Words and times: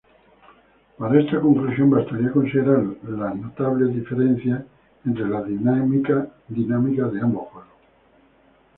Para 0.97 1.19
esta 1.21 1.39
conclusión 1.39 1.91
bastaría 1.91 2.31
considerar 2.31 2.83
las 3.03 3.35
notables 3.35 3.93
diferencias 3.93 4.63
entre 5.05 5.27
las 5.29 5.45
dinámicas 5.45 6.27
de 6.47 7.21
ambos 7.21 7.47
juegos. 7.49 7.67